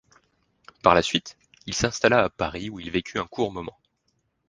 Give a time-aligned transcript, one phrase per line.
[0.81, 3.77] Par la suite, il s'installa à Paris où il vécut un court moment.